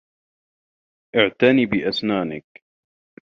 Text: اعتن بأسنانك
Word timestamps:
اعتن 1.15 1.65
بأسنانك 1.65 2.63